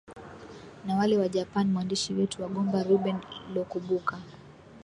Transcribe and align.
na 0.85 0.95
wale 0.95 1.17
wa 1.17 1.29
japan 1.29 1.71
mwandishi 1.71 2.13
wetu 2.13 2.41
wa 2.41 2.47
gomba 2.49 2.83
reuben 2.83 3.17
lokubuka 3.55 4.19